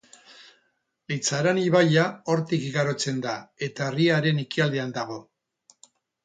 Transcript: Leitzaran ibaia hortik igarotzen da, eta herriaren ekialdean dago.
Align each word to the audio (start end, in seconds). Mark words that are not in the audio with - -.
Leitzaran 1.11 1.59
ibaia 1.63 2.05
hortik 2.35 2.65
igarotzen 2.69 3.21
da, 3.27 3.35
eta 3.69 3.91
herriaren 3.91 4.41
ekialdean 4.47 4.97
dago. 4.99 5.21